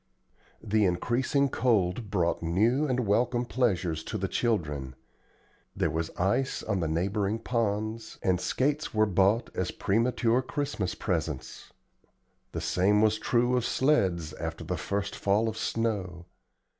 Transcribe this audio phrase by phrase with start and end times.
[0.63, 4.95] The increasing cold brought new and welcome pleasures to the children.
[5.75, 11.71] There was ice on the neighboring ponds, and skates were bought as premature Christmas presents.
[12.51, 16.25] The same was true of sleds after the first fall of snow.